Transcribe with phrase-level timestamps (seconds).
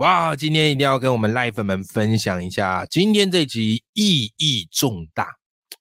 [0.00, 5.28] 哇，今天一定要跟我们 Life 们分享一下，今天这集意义重大，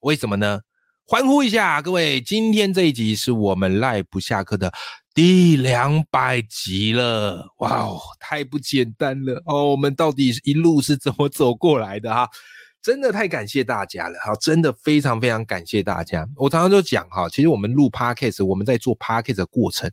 [0.01, 0.59] 为什么呢？
[1.07, 2.19] 欢呼一下，各位！
[2.19, 4.73] 今天这一集是我们 Live 不下课的
[5.13, 9.71] 第两百集了，哇哦，太不简单了哦！
[9.71, 12.27] 我们到底一路是怎么走过来的哈？
[12.81, 14.35] 真的太感谢大家了哈！
[14.35, 16.27] 真的非常非常感谢大家。
[16.35, 19.89] 我常常就讲哈，其实我们录 Podcast，我们在做 Podcast 的过程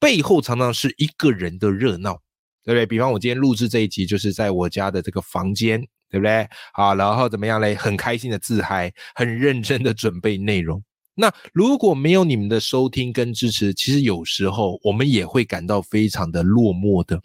[0.00, 2.18] 背后，常常是一个人的热闹，
[2.64, 2.86] 对不对？
[2.86, 5.86] 比方我今天录制这一集，就是在我家的这个房间。
[6.12, 6.46] 对不对？
[6.74, 7.74] 好，然后怎么样嘞？
[7.74, 10.84] 很开心的自嗨，很认真的准备内容。
[11.14, 17.18] 那如果没有你们的收听跟支持，其实有时候我们也会感到非常的落寞的。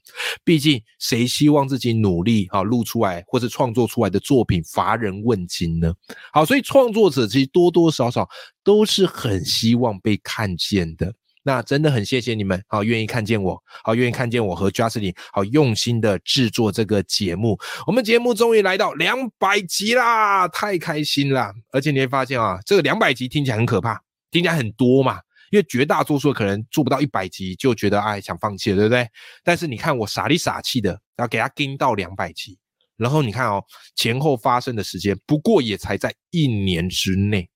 [0.46, 5.94] 毕竟谁希望自己努力啊录出来或者创作出来的作品乏人问津呢？
[6.32, 8.26] 好，所以创作者其实多多少少
[8.64, 11.14] 都是很希望被看见的。
[11.48, 17.58] 那真的很谢谢你们，好愿意看见我，好愿意看见我和 Justin 好用心的制作这个节目。
[17.86, 21.54] 我们节目终于来到两百集啦，太开心啦！
[21.72, 23.98] 而且你会发现啊，这个两百集听起来很可怕，
[24.30, 29.08] 听起来很多嘛，因为绝大多数可能做不到一百集就觉得哎想放弃了，对不对？
[29.42, 32.58] 但是你看我傻里傻气的，然后给他跟到两百集，
[32.98, 33.64] 然后你看哦
[33.96, 37.50] 前后发生的时间不过也才在一年之内。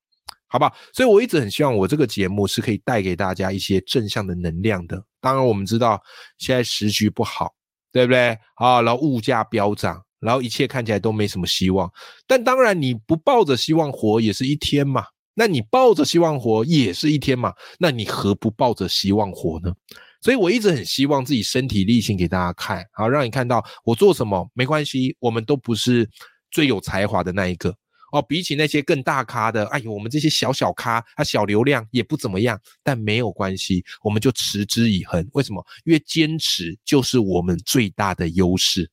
[0.52, 0.76] 好不好？
[0.94, 5.02] 所以我一直很希望我这个节目是可以带给大家一些正向的能量的。
[5.22, 5.98] 当然，我们知道
[6.38, 7.54] 现在时局不好，
[7.94, 8.38] 对不对？
[8.56, 11.90] 啊，然后物价飙涨，然后一切看起来都没什么希望。
[12.28, 15.06] 但当然，你不抱着希望活也是一天嘛。
[15.34, 17.54] 那你抱着希望活也是一天嘛。
[17.80, 19.73] 那你何不抱着希望活呢？
[20.20, 26.08] 所以我一直很希望自己身体力行给大家看，好让你看到我做什么没关系，我们都不是
[26.52, 27.73] 最有才华的那一个。
[28.11, 35.27] 哦，比起那些更大咖的，哎呦，我们这些小小咖，他小流量也不怎么样，但没有关系，我们就持之以恒。
[35.33, 35.66] 为什么？
[35.86, 38.89] 因为坚持就是我们最大的优势。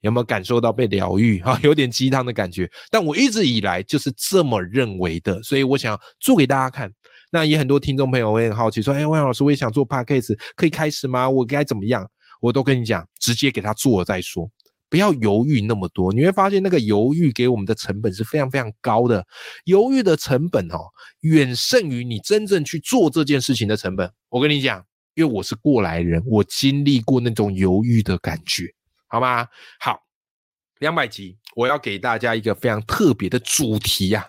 [0.00, 1.40] 有没有感受到被疗愈？
[1.42, 2.70] 哈，有点鸡汤的感觉。
[2.88, 6.92] 但我一直以来就是这么认为的，所以我想做给大家看。
[7.32, 11.28] 那也很多听众朋友会很好奇，说：“哎，万老师，我也想做 podcast，可以开始吗？
[11.28, 12.08] 我该怎么样？”
[12.40, 14.48] 我都跟你讲，直接给他做了再说。
[14.90, 19.26] 不要犹豫那么多，你会发现那个犹豫给我们的成本是非常非常高的，
[19.64, 20.78] 犹豫的成本哦，
[21.20, 24.10] 远胜于你真正去做这件事情的成本。
[24.28, 24.84] 我跟你讲，
[25.14, 28.64] 因为我是过来人，我经历过那种犹豫的感觉，
[29.08, 29.46] 好吗？
[29.78, 30.00] 好，
[30.78, 34.26] 两百集，我要给大家一个非常特别的主题呀，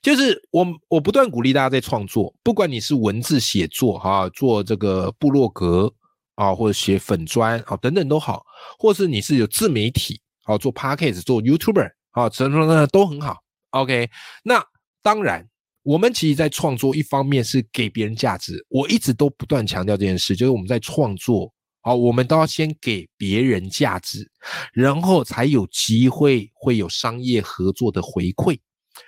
[0.00, 5.92] 就是我我不断鼓励大家在创作，不管你是文字写作哈，做这个部落格。
[6.38, 8.46] 啊，或者写粉砖啊，等等都好，
[8.78, 13.38] 或是你是有自媒体，好做 podcast 做 YouTuber 啊，什么呢都很好。
[13.70, 14.08] OK，
[14.42, 14.64] 那
[15.02, 15.46] 当然，
[15.82, 21.52] 我们其实在创作一方面是给别人价值，我一直都不断强调这件事，就是我们在创作，
[21.82, 24.30] 好，我们都要先给别人价值，
[24.72, 28.58] 然后才有机会会有商业合作的回馈。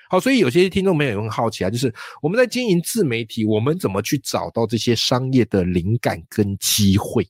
[0.08, 7.26] 好，所以有些听众朋友也很好奇啊，就是我们在经营自媒体，我们怎么去找到这些商业的灵感跟机会？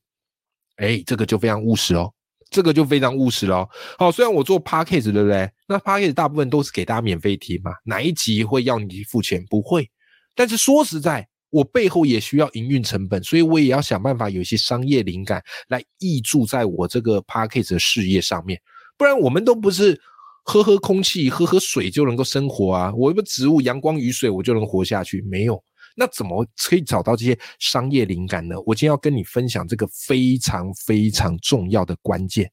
[0.80, 2.12] 哎，这个就非常务实哦，
[2.50, 3.68] 这个就非常务实了。
[3.98, 5.48] 好，虽然我做 podcast 对不对？
[5.68, 9.44] 那 podcast 大部分都是给大家免费听嘛，哪一集会要你付钱？
[9.48, 9.88] 不会。
[10.34, 18.60] 但是说实在，我背后也需要营运成本，所以我也要想办法有一些商业灵感来挹注在我这个 podcast 的事业上面，
[18.96, 20.00] 不然我们都不是。
[20.42, 22.92] 喝喝空气，喝喝水就能够生活啊！
[22.96, 25.22] 我一个植物，阳光雨水，我就能活下去。
[25.30, 25.62] 没有，
[26.00, 28.58] 那怎么可以找到这些商业灵感呢？
[28.64, 32.50] 我今天要跟你分享这个非常非常重要的关键。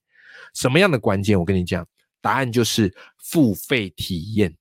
[0.53, 1.39] 什么样的关键？
[1.39, 1.87] 我跟你讲，
[2.21, 2.93] 答案就是
[3.23, 4.53] 付费体验。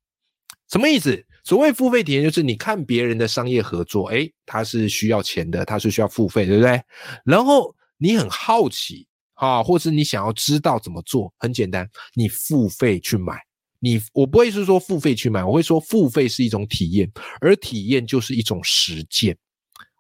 [0.71, 1.27] 什么意思？
[1.43, 6.81] 所谓付费体验，就是你看别人的商业合作，诶，他是需要钱的，他是需要付费，对不对？
[7.25, 9.09] 然后你很好奇。
[9.35, 13.39] 啊，或是你想要知道怎么做，很简单，你付费去买。
[13.81, 19.37] 你我不会是说付费去买，我会说付费是一种体验，而体验就是一种实践。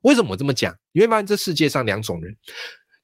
[0.03, 0.75] 为什么我这么讲？
[0.93, 2.37] 你会发现这世界上两种人，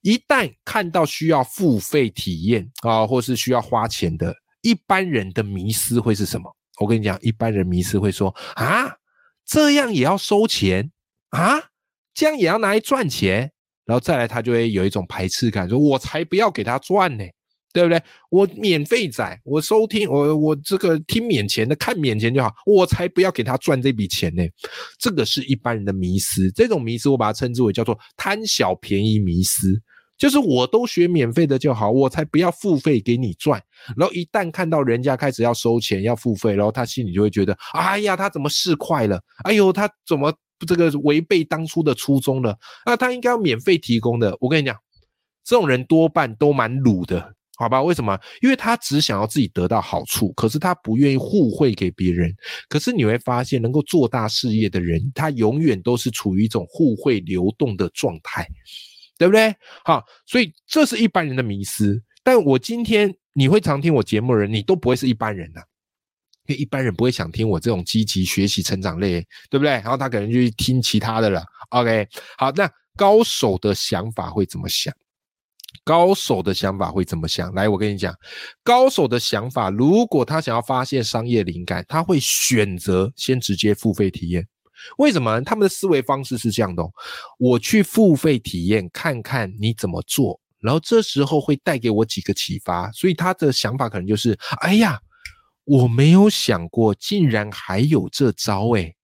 [0.00, 6.54] 一旦看到需要付费体验啊，或是需要花钱的，一般人的迷思会是什么？
[6.80, 8.90] 我跟你讲，一般人迷思会说啊，
[9.44, 10.90] 这样也要收钱
[11.30, 11.62] 啊，
[12.14, 13.52] 这样也要拿来赚钱。
[13.84, 17.24] 然后再来，他就会有一种排斥感，说：“我才不要给他赚呢！
[17.72, 18.02] 对不对？
[18.30, 24.42] 我免费载，我收听我我这个听免钱的，看免钱就好，我才不要给他赚这笔钱呢。
[24.98, 29.80] 这个是一般人的迷思，这种迷思我把它称之为叫做贪小便宜迷思，
[30.19, 33.60] 就是我都学免费的就好，我才不要付费给你赚。
[33.96, 39.20] 然后一旦看到人家开始要收钱要付费，然后他心里就会觉得，哎呀，他怎么是快了？
[39.44, 40.32] 哎呦，他怎么
[40.66, 42.56] 这个违背当初的初衷了？
[42.84, 44.36] 那他应该要免费提供的。
[44.40, 44.76] 我跟你讲，
[45.42, 47.34] 这种人多半都蛮鲁的。
[47.56, 48.19] 好吧，为什么？
[48.40, 52.34] 因为他只想要自己得到好处，可是他不愿意互惠给别人。
[52.69, 58.49] 可是你会发现，能够做大事业的人，他永远都是处于一种互惠流动的状态，
[59.19, 59.54] 对不对？
[59.84, 62.02] 好，所以这是一般人的迷思。
[62.25, 65.60] 但我今天你会常听我节目的人，你都不会是一般人呐，
[66.46, 69.20] 因为一般人不会想听我这种积极学习成长类，
[69.50, 69.72] 对不对？
[69.72, 71.44] 然后他可能就去听其他的了。
[71.69, 72.08] OK，
[72.38, 74.93] 好，那高手的想法会怎么想？
[75.84, 77.52] 高手的想法会怎么想？
[77.54, 78.14] 来，我跟你讲，
[78.62, 84.46] 高手的想法，如果他想要发现商业灵感，他会选择先直接付费体验。
[84.98, 85.40] 为什么？
[85.42, 86.82] 他们的思维方式是这样的：
[87.38, 92.90] 我去付费体验，看看你怎么做，然后这时候会带给我几个启发。
[92.92, 95.00] 所以他的想法可能就是：哎呀，
[95.64, 98.94] 我没有想过，竟然还有这招诶，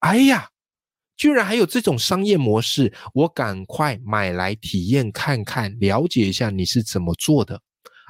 [0.00, 0.48] 哎呀。
[1.20, 7.60] 居然还有这种商业模式，我赶快买来体验看看，了解一下你是怎么做的。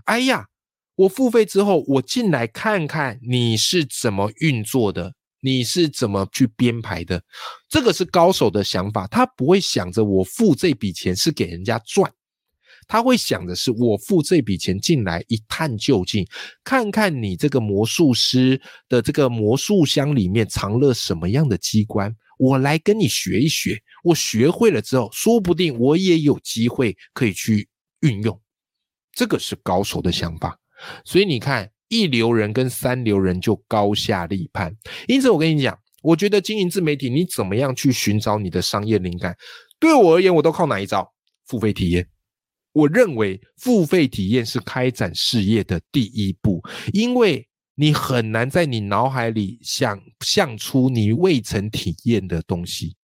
[0.05, 0.47] 哎呀，
[0.95, 7.21] 我付费之后，我进来看看你是怎么运作的，你是怎么去编排的。
[7.69, 12.09] 这个是高手的想法，他不会想着我付这笔钱是给人家赚，
[12.87, 16.25] 他会想的是我付这笔钱进来一探究竟，
[16.63, 22.15] 看看你这个魔术师的这个魔术箱里面藏了什么样的机关。
[22.41, 27.69] 我来跟你学一学，我学会了之后，说不定我也有机会可以去
[28.01, 28.41] 运用。
[29.13, 30.59] 这个是高手的想法，
[31.05, 34.75] 所以你看，一流人跟三流人就高下立判。
[35.07, 39.37] 因此，我跟你讲，我觉得经营自媒体，你怎么样去寻找你的商业灵感？
[39.79, 41.07] 对我而言，我都靠哪一招？
[41.47, 42.09] 付费体验。
[42.73, 46.63] 我认为付费体验是开展事业的第一步，
[46.95, 47.47] 因为。
[47.75, 52.95] 你很难在你脑海里想象出你未曾体验的东西，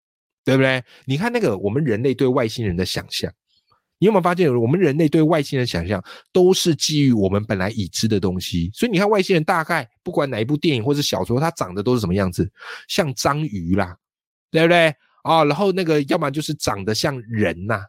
[0.44, 0.84] 对不对？
[1.06, 3.32] 你看那个我们人类对外星人的想象，
[3.98, 8.70] 你有没有发现，我们人类对外星人想象都是基于我们本来已知的东西？
[8.74, 12.50] 所以你看外星人大概不管哪一部电影或者小说，它长得都是什么样子？
[12.88, 13.96] 像章鱼啦，
[14.50, 14.94] 对不对？
[15.22, 17.80] 啊，然后那个要么就是长得像人呐？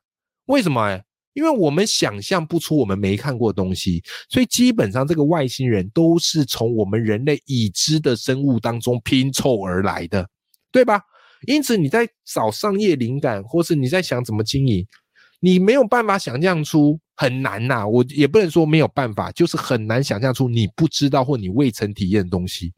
[0.45, 1.01] 为什么？
[1.37, 10.27] 因为我们想象不出我们没看过东西，所以基本上这个外星人都是从我们人类已知的生物当中拼凑而来的，
[10.71, 10.99] 对吧？
[11.45, 14.83] 因此你在找商业灵感，或是你在想怎么经营，
[15.39, 17.87] 你没有办法想象出很难呐。
[17.87, 22.73] 我也不能说没有办法，就是很难想象出你不知道或你未曾体验的东西。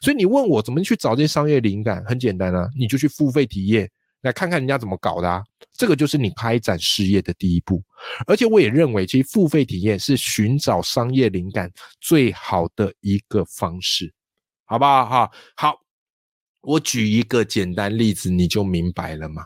[0.00, 3.90] 所以你问我怎么去找这些商业灵感，很简单啊，你就去付费体验。
[4.24, 5.42] 来看看人家怎么搞的啊！
[5.72, 7.82] 这个就是你开展事业的第一步，
[8.26, 14.12] 而且我也认为，其实付费体验是寻找商业灵感最好的一个方式，
[14.64, 15.06] 好不好？
[15.06, 15.74] 哈，好，
[16.62, 19.44] 我举一个简单例子，你就明白了嘛。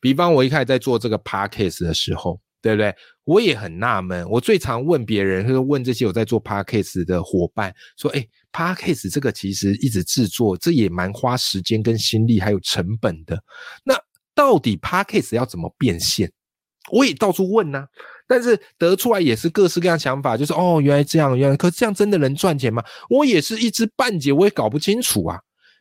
[0.00, 2.94] 比方我一开始在做这个 podcast 的时候，对不对？
[3.24, 13.36] 我也很纳闷，我最常问别人，就是问这些有在做 podcast 的伙伴，说：“哎，podcast 这个其实一直制作，这也蛮花时间跟心力，还有成本的。”
[13.84, 13.94] 那
[14.36, 16.30] 到底 Podcast 要怎么变现？
[16.92, 17.84] 我也到处问呐，
[18.28, 22.84] 但是得出来也是各式各样想法，就是哦，原来这样，原来可这样真的能赚钱吗？
[23.10, 25.40] 我也是一知半解，我也搞不清楚啊。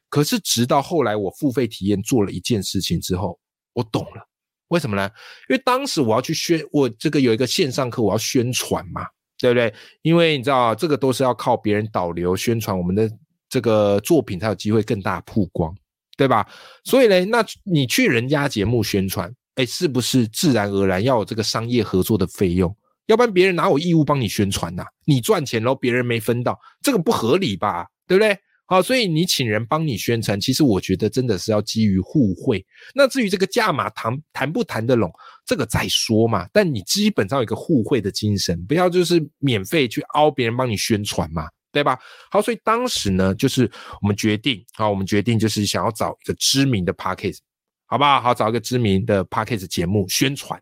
[0.10, 3.38] 可是直到后来我付费体验做了一件事情之后，
[3.74, 4.28] 我懂了。
[4.70, 5.08] 为什么呢？
[5.48, 9.06] 因为当时我要去宣，我这个有一个线上课，我要宣传嘛，
[9.38, 9.72] 对不对？
[10.02, 13.08] 因为你知道，这个都是要靠别人导流宣传我们的
[13.48, 15.76] 这个作品，才有机会更大曝光。
[16.18, 16.48] 对吧？
[16.84, 22.76] 所以呢，那你去人家节目宣传，哎，是不是自然而然要有这个商业合作的费用？
[23.08, 24.84] 要不然别人哪有义务帮你宣传呐？
[25.06, 27.86] 你赚钱喽，别人没分到，这个不合理吧？
[28.08, 28.38] 对不对？
[28.68, 32.66] 好，所以你请人帮你宣传，其实我觉得真的是要基于互惠。
[32.96, 35.14] 那至于这个价码谈谈不谈得拢，
[35.46, 36.48] 这个再说嘛。
[36.52, 41.48] 但你基本上有一个互惠的精神，不要就是免费去凹别人帮你宣传嘛。
[41.76, 42.00] 对吧？
[42.32, 43.70] 好，所以当时呢，就是
[44.02, 47.42] 我们决定，好，我们决定就是想要找一个知名的 p a c k a g e
[47.86, 48.22] 好不好？
[48.22, 50.58] 好，找一个知名的 p a c k a g e 节目宣传。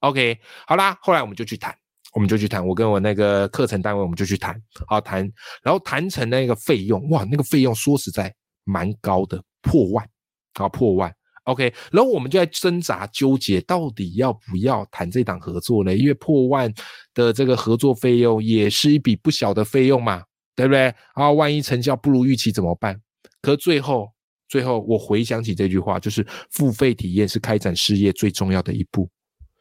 [0.00, 1.74] OK，好啦，后来我们就去谈，
[2.12, 4.54] 我们就去谈，我跟我那个课程单位，我们就去谈，
[4.86, 5.20] 好谈，
[5.62, 8.30] 然后谈成那个费用，哇，那个费用说实在
[8.64, 10.06] 蛮高的，破万，
[10.54, 11.10] 好破万。
[11.44, 15.96] OK，然后我们就在挣扎纠结，到底要不要谈这档合作呢？
[15.96, 16.72] 因为破万
[17.14, 20.22] 的这个合作费用也是一笔不小的费用嘛，
[20.60, 20.94] 对不对？
[21.14, 23.00] 啊，万一成效不如预期怎么办？
[23.40, 24.08] 可最后，
[24.46, 29.08] 最后我回想起这句话，就是付费体验是开展事业最重要的一步。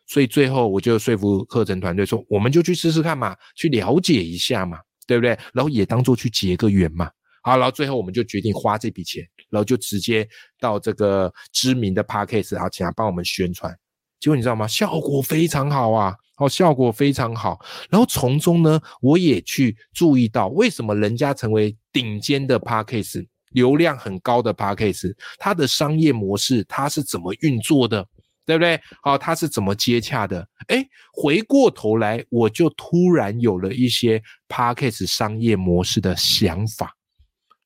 [0.07, 5.29] 所以最后我就说服课程团队说，我们就去试试看嘛，去了解一下嘛，对不对？
[5.53, 7.09] 然后也当做去结个缘嘛。
[7.43, 10.27] 好，然后最后我们就决定花这笔钱，然后就直接
[10.59, 13.73] 到这个知名的 podcast，然后请他帮我们宣传。
[14.19, 14.67] 结果你知道吗？
[14.67, 16.13] 效果非常好啊！
[16.39, 17.59] 哦，效果非常好。
[17.89, 28.05] 然后从中呢，我也去注意到，为什么人家成为顶尖的 podcast，流量很高的 podcast，它的商业模式它是怎么运作的，
[28.45, 28.79] 对不对？
[29.01, 30.47] 好，它是怎么接洽的？
[30.67, 36.95] 哎，回过头来，我就突然有了一些 podcast 商业模式的想法。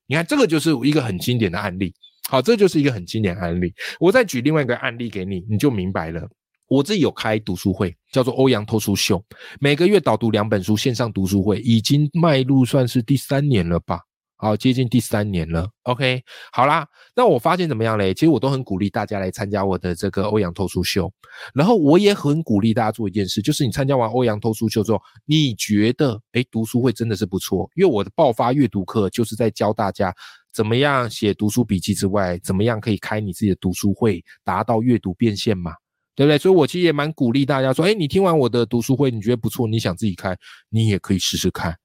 [0.07, 1.93] 你看，这个就是一个很经典的案例。
[2.29, 3.73] 好，这就是一个很经典案例。
[3.99, 6.27] 我再举另外一个案例给你，你就明白了。
[6.73, 9.23] 我自己有开读书会，叫做欧阳偷书秀，
[9.59, 13.99] 每个月导读两本书，线上读书会已经迈入算是第三年了吧。
[14.37, 15.69] 好，接近第三年了。
[15.83, 18.11] OK，好啦，那我发现怎么样嘞？
[18.11, 21.13] 其实我都很鼓励大家来参加我的这个欧阳偷书秀，
[21.53, 30.11] 然后我也很鼓励大家做一件事，就是你参加完欧阳偷书秀之后，你觉得诶读书会真的是不错，因为我的爆发阅读课就是在教大家
[30.51, 35.71] 怎么样写读书笔记之外，怎么样可以开你自己的读书会，达到阅读变现嘛，
[36.15, 36.37] 对不对？
[36.37, 40.37] 所以我其实也蛮鼓励大家说，诶你听完我的读书会，你觉得不错，你想自己开，
[40.69, 41.75] 你也可以试试看。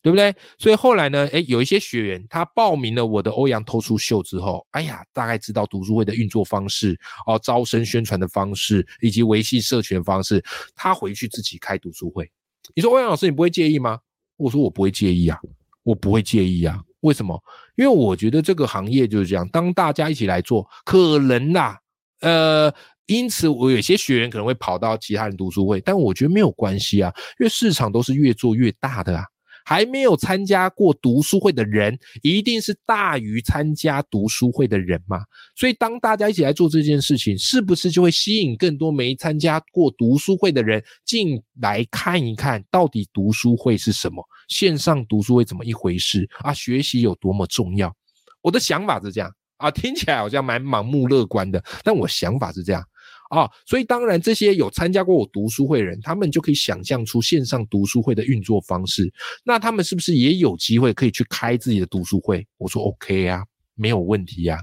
[0.00, 0.32] 对不对？
[0.58, 10.42] 所以后来呢，哎，有一些学员他报名了我的欧阳偷书秀之后，哎呀，大概知道读书会的运作方式哦，招生宣传的方式以及维系社群方式，
[10.76, 12.30] 他回去自己开读书会。
[12.76, 13.98] 你说欧阳老师，你不会介意吗？
[14.36, 15.36] 我说我不会介意啊，
[15.82, 16.80] 我不会介意啊。
[17.00, 17.36] 为什么？
[17.74, 21.76] 因为我觉得这个行业就是这样，当大家一起来做，可能啦，
[22.20, 22.72] 呃，
[23.08, 29.24] 因此我有些学员可能会跑到其他人读书会，但我觉得没有关系啊，因为市场都是越做越大的啊。
[29.64, 35.18] 还没有参加过读书会的人，一定是大于参加读书会的人嘛？
[35.54, 44.24] 所以当大家一起来做这件事情，是不是就会吸引更多没参加过读书会的人进来看一看到底读书会是什么？
[44.48, 46.54] 线上读书会怎么一回事啊？
[46.54, 47.94] 学习有多么重要？
[48.40, 52.82] 我的想法是这样啊，听起来好像蛮盲目乐观的，但我想法是这样。
[53.28, 59.12] 啊，所以当然，这些有参加过我读书会的人，他们就可以想象出线上读书会的运作方式。
[59.44, 62.46] 那他们是不是也有机会可以去开自己的读书会？
[62.56, 63.42] 我说 OK 啊，
[63.74, 64.58] 没有问题呀。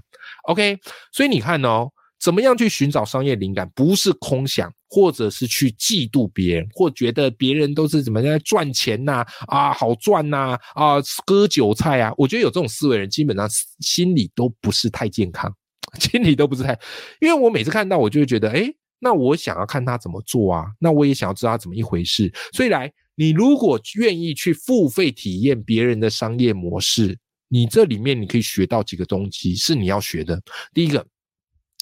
[0.48, 0.78] OK，
[1.12, 1.88] 所以你看哦，
[2.20, 3.70] 怎么样去寻找商业灵感？
[3.76, 9.24] 不是空想，或者是去嫉妒别人，或觉得别人都是怎么样赚钱呐？
[9.48, 10.58] 啊，好赚呐？
[10.74, 10.96] 啊，
[11.26, 12.12] 割韭菜啊？
[12.18, 13.48] 我觉得有这种思维人，基本上
[13.82, 15.54] 心里都不是太健康。
[15.96, 16.78] 心里都不是太，
[17.20, 22.32] 因为我每次看到我就会觉得，哎，那我想要看他怎么做啊，那我也想要知道他怎么一回事。
[22.54, 30.42] 所以来，你如果愿意去付费体验别人的商业模式，你这里面你可以学到几个东西是你要学的。
[30.74, 31.06] 第一个，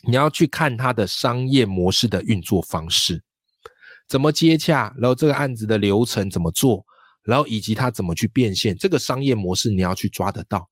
[0.08, 3.24] 你要去看他的商业模式的运作方式，
[4.08, 6.86] 怎么接洽，然后这个案子的流程怎么做，
[7.24, 10.70] 然后以及他怎么去变现，这个商业模式你要去抓得到，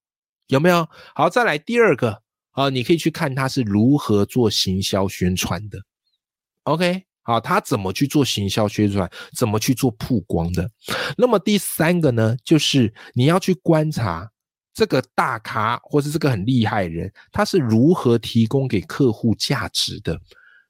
[0.48, 0.88] 有没有？
[1.16, 2.21] 好，再来第二个。
[2.51, 5.79] 啊，你可以去看他是如何做行销宣传的
[6.63, 7.03] ，OK？
[7.24, 10.70] 好，他怎么去做行销宣传，怎么去做曝光的？
[11.17, 14.29] 那么第三个呢，就是你要去观察
[14.74, 20.20] 这个大咖或是这个很厉害的人，他是如何提供给客户价值的。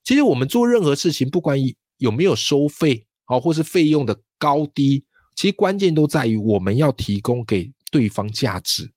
[0.04, 1.58] 其实我们做任何事情，不管
[1.98, 8.92] 有没有收费，好，或是费用的高低，其实关键都在于我们要提供给对方价值。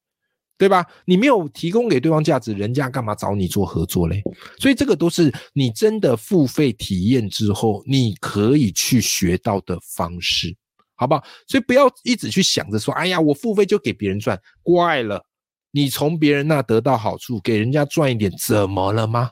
[0.56, 0.87] 对吧？
[1.04, 4.23] 你没有提供给对方价值，人家干嘛找你做合作嘞？
[4.58, 10.56] 所以这个都是你真的付费体验之后，你可以去学到的方式，
[10.94, 11.25] 好不好？
[11.49, 15.25] 所以不要一直去想着说，哎呀，我付费就给别人赚，怪了。
[15.73, 19.30] 你从别人那得到好处，给人家赚一点，怎么了吗？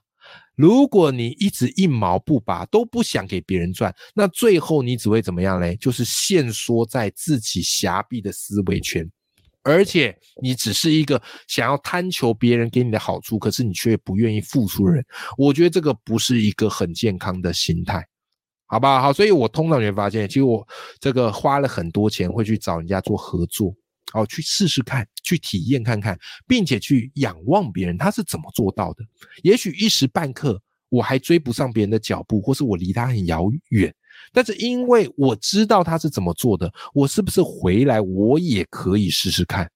[0.56, 5.76] 如果你一直一毛不拔，都不想给别人赚，那最后你只会怎么样嘞？
[5.76, 9.08] 就是限缩在自己狭闭的思维圈。
[9.64, 15.04] 而且你只是一个想要贪求别人给你的好处，可是你却不愿意付出的人，
[15.38, 18.04] 我觉得这个不是一个很健康的心态，
[18.66, 19.00] 好不好？
[19.00, 20.66] 好，所以我通常会发现，其实我
[20.98, 23.72] 这个花了很多钱会去找人家做合作，
[24.14, 29.04] 哦，去试试看，去体验看看，并且去仰望别人他是怎么做到的。
[29.42, 33.94] 也许一时半刻我还追不上别人的脚步，或是我离他很遥远。
[34.32, 39.70] 但是因为我知道他是怎么做的，我是不是回来我也可以试试看？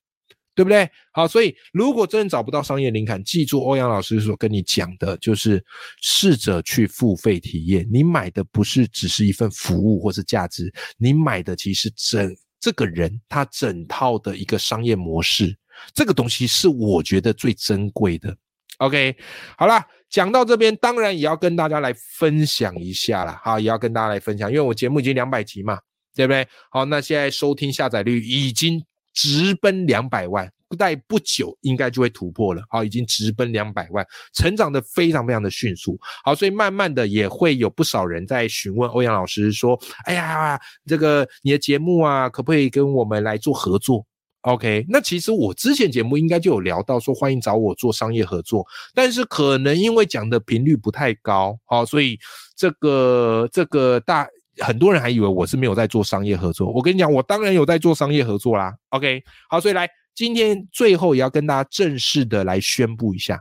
[0.55, 0.89] 对不对？
[1.13, 5.63] 好，所以如果真的找不到商业灵感，记住欧阳老师所跟你讲的，就是
[6.01, 7.87] 试着去付费体验。
[7.93, 15.55] 你买的不是只是一份服务或是价值，你买的其实整这个人他整套的一个商业模式，
[15.93, 18.35] 这个东西是我觉得最珍贵的。
[18.79, 19.15] OK，
[19.59, 25.79] 好了，讲到这边，当然也要跟大家来分享一下了，好，也要跟大家来分享，因为我节目已经两百集嘛，
[26.15, 26.47] 对不对？
[26.71, 28.83] 好，那现在收听下载率已经。
[29.19, 32.63] 直奔两百万，不待不久应该就会突破了。
[32.69, 35.99] 好，已经直奔两百万，成长的非常非常的迅速。
[36.23, 44.05] 好，所以慢慢的也会有不少人在询问欧阳老师说：“哎呀，这个你的节目啊，可不可以跟我们来做合作
[44.47, 52.19] ？”OK，那其实我之前节目应该就有聊到说，欢迎找我做商业合作，但是可能因为讲的频率不太高，好，所以
[52.57, 54.27] 这个这个大。
[54.59, 58.75] 很多人还以为我是没有在做商业合作，我跟你讲，我当然有在做商业合作啦。
[58.89, 63.39] OK，好，所以来今天最后也要跟大家正式的来宣布一下，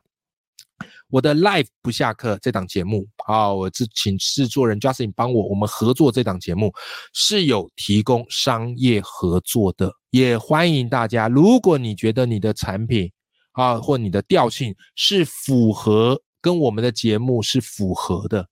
[1.15, 6.73] 我的 Live 不下课这档节目，好，我是请制作人 Justin 帮我，我们合作这档节目
[7.13, 13.09] 是有提供商业合作的，也欢迎大家，如果你觉得你的产品
[13.53, 18.45] 啊或你的调性是符合跟我们的节目是符合的。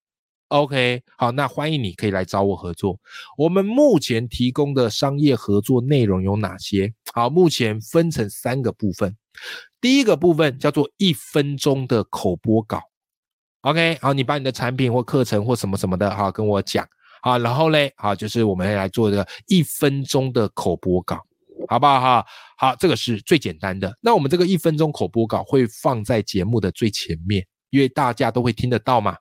[0.47, 2.97] OK，好，那欢迎你可以来找我合作。
[3.37, 6.93] 我们目前提供的商业合作内容有哪些？
[7.13, 9.13] 好，目前分成三个部分。
[9.81, 12.81] 第一个部分叫做一分钟的口播稿。
[13.61, 16.85] OK，好，你把你的产品或课程或什么什么的，哈跟我讲。
[17.21, 21.17] 好，然后嘞，好，就是我们来做这个一分钟的口播稿，
[21.69, 21.99] 好不好？
[22.01, 22.25] 哈，
[22.57, 23.97] 好，这个是最简单的。
[24.01, 29.15] 那我们这个一分钟口播稿会放在节目的最前面，因为大家都会听得到嘛。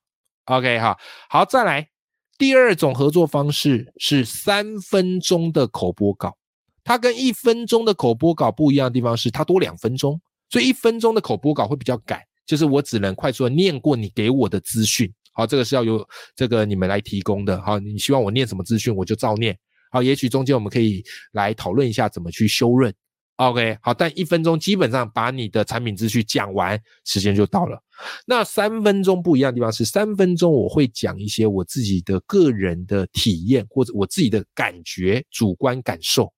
[0.46, 0.98] OK 哈，
[1.30, 1.88] 好，再来
[2.36, 6.36] 第二种合作方式是三分钟的口播稿，
[6.84, 10.20] 它跟一分钟的口播稿不一样的地方是它多两分钟，
[10.50, 19.56] 所以一分钟的口播稿会比较赶，就是我只能快速的念过你给我的资讯，好，这个是要由这个你们来提供的，好，你希望我念什么资讯我就照念，
[19.90, 22.92] 好，也许中间我们可以来讨论一下怎么去修润。
[23.36, 27.82] OK，好，但一分钟基本上把你的产品资讯讲完，时间就到了。
[28.26, 36.32] 那三分钟不一样的地方是，三分钟我会讲一些我自己的个人的体验或者我自己的感觉、主观感受，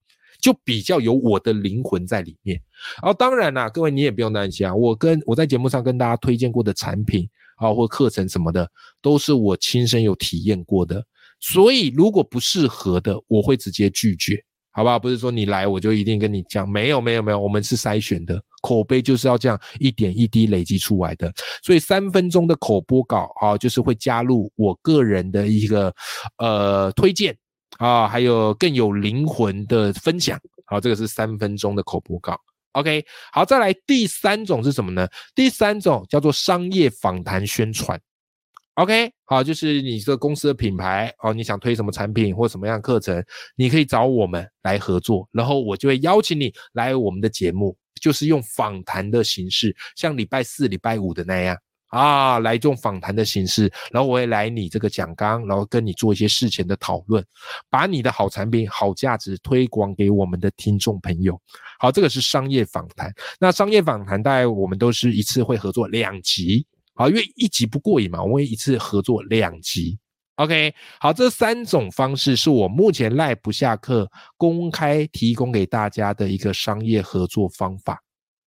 [0.45, 2.61] 就比较有我的灵魂在里面。
[3.03, 7.27] 然后当然啦，各位你也不用担心啊，我跟我在节目上跟大家推荐过的产品
[7.57, 11.03] 啊或课程什么的，都是我亲身有体验过的。
[11.41, 14.37] 所以如果不适合的，我会直接拒绝。
[14.77, 14.99] 好不好？
[14.99, 21.33] 不是说你来我就一定跟你讲，没有没有没有，我们是筛选的，口碑就是要这样一点一滴累积出来的。
[21.63, 25.95] 所以三分钟的口播稿啊，就是会加入我个人的一个
[26.39, 27.37] 呃推荐
[27.79, 30.39] 啊，还有更有灵魂的分享。
[30.67, 32.41] 好，这个是三分钟的口播稿。
[32.73, 35.07] OK，好，再来第三种是什么呢？
[35.35, 38.01] 第三种叫做商业访谈宣传。
[38.75, 51.57] OK，好，就是你这个公司的品牌哦，你想推什么产品或什么样的课程，你可以找我们来合作，然后我就会邀请你来我们的节目，就是用访谈的形式，像礼拜四、礼拜五的那样
[51.95, 57.25] 啊，来用访谈的形式，然后我会来你这个讲纲，然后跟你做一些事前的讨论，
[57.71, 61.41] 把你的好产品、好价值推广给我们的听众朋友。
[61.79, 63.13] 好，这个是商业访谈。
[63.39, 66.67] 那商业访谈大概我们都是一次会合作两集。
[66.95, 69.97] 好，因为一集不过瘾嘛，我会一次合作两集。
[70.37, 78.03] OK，好，这三种方式是我目前赖不下课公开提供给大家的一个商业合作方法。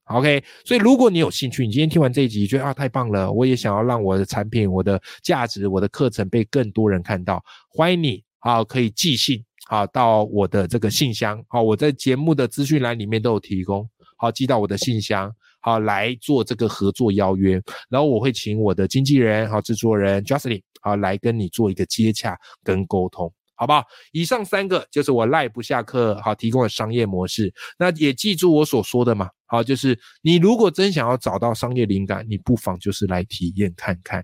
[0.10, 11.44] OK，所以如果你有兴趣，你今天听完这一集觉得啊太棒了，我也想要让我的产品、我的价值、我的课程被更多人看到，欢迎你啊，可以寄信啊到我的这个信箱。
[11.50, 15.34] 好，我在节目的资讯栏里面都有提供，好，寄到我的信箱。
[15.60, 23.84] 好，来做这个合作邀约，然后我会请我的经纪人、好制作人 Justin 好来跟你做一个接洽跟沟通，好不好？
[24.14, 34.24] 以上三个就是我赖不下课好提供的商业模式，那也记住我所说的嘛，好，就是你如果真想要找到商业灵感，你不妨就是来体验看看。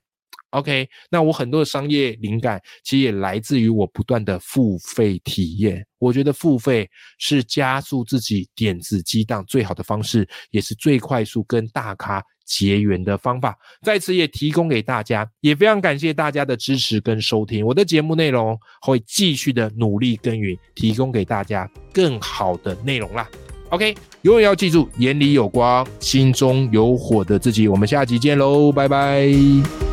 [0.52, 5.84] OK，那我很多的商业灵感其实也来自于我不断的付费体验。
[5.98, 13.58] 我觉得付费是加速自己点子激荡最好的方式，也是最快速跟大咖结缘的方法。
[13.82, 17.66] 在此也提供给大家，也非常感谢大家的支持跟收听。
[17.66, 23.28] 我的节目内容会继续的努力耕耘，提供给大家更好的内容啦。
[23.74, 27.68] OK，永远要记住，眼里有光，心中有火的自己。
[27.68, 29.93] 我们下集见喽，拜拜。